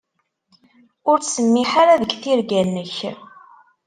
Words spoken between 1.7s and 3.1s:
ara deg tirga-nnek.